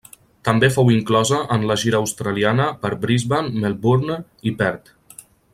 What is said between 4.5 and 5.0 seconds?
i Perth.